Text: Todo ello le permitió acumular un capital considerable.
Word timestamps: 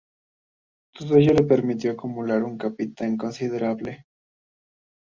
Todo 0.95 1.17
ello 1.17 1.35
le 1.35 1.43
permitió 1.43 1.91
acumular 1.91 2.41
un 2.43 2.57
capital 2.57 3.15
considerable. 3.17 4.07